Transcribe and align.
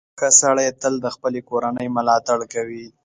•ښه 0.19 0.29
سړی 0.41 0.67
تل 0.81 0.93
د 1.01 1.07
خپلې 1.15 1.41
کورنۍ 1.49 1.87
ملاتړ 1.97 2.39
کوي. 2.53 2.85